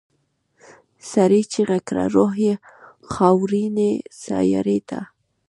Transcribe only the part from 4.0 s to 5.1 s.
سیارې ته.